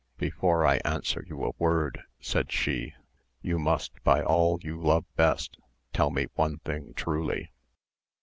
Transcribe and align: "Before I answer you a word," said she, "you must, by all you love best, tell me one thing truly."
"Before 0.17 0.65
I 0.65 0.77
answer 0.83 1.23
you 1.27 1.45
a 1.45 1.53
word," 1.59 2.01
said 2.19 2.51
she, 2.51 2.91
"you 3.43 3.59
must, 3.59 3.91
by 4.03 4.23
all 4.23 4.57
you 4.63 4.81
love 4.81 5.05
best, 5.15 5.59
tell 5.93 6.09
me 6.09 6.25
one 6.33 6.57
thing 6.57 6.93
truly." 6.95 7.51